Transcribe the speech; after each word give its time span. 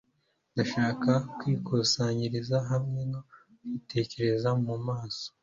Ndashaka 0.53 1.11
kwikusanyiriza 1.37 2.57
hamwe 2.69 3.01
no 3.11 3.19
gutekereza 3.69 4.49
mumaso 4.63 5.27